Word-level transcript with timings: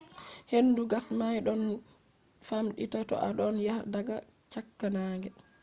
hendu 0.51 0.81
gas 0.91 1.05
may 1.19 1.37
ɗon 1.45 1.61
famɗita 2.47 2.99
to 3.09 3.15
a 3.27 3.29
ɗon 3.37 3.55
daya 3.57 3.75
daga 3.93 4.15
cakka 4.51 4.87
naange 4.95 5.29